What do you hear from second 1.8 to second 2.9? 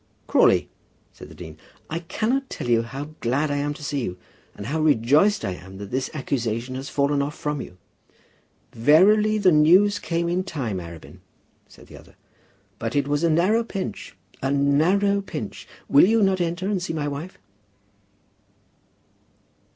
"I cannot tell you